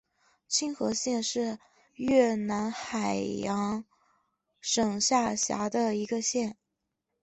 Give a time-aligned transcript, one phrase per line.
[0.47, 1.59] 青河县是
[1.93, 3.85] 越南海阳
[4.59, 6.57] 省下辖的一个县。